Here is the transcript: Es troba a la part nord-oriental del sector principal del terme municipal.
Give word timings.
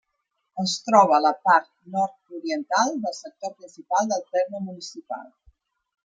Es 0.61 0.71
troba 0.85 1.13
a 1.17 1.23
la 1.25 1.31
part 1.49 1.67
nord-oriental 1.95 2.89
del 3.03 3.15
sector 3.17 3.53
principal 3.59 4.09
del 4.13 4.25
terme 4.37 4.63
municipal. 4.71 5.29